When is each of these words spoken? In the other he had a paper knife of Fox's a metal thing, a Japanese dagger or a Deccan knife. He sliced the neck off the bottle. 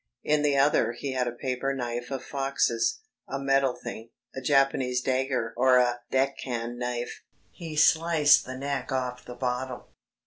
In 0.23 0.41
the 0.41 0.57
other 0.57 0.93
he 0.93 1.13
had 1.13 1.27
a 1.27 1.31
paper 1.31 1.75
knife 1.75 2.09
of 2.09 2.23
Fox's 2.23 3.01
a 3.27 3.37
metal 3.37 3.75
thing, 3.75 4.09
a 4.35 4.41
Japanese 4.41 4.99
dagger 4.99 5.53
or 5.55 5.77
a 5.77 5.99
Deccan 6.09 6.79
knife. 6.79 7.21
He 7.51 7.75
sliced 7.75 8.45
the 8.47 8.57
neck 8.57 8.91
off 8.91 9.23
the 9.23 9.35
bottle. 9.35 9.89